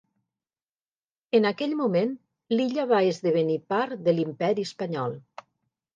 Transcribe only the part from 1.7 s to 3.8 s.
moment l'illa va esdevenir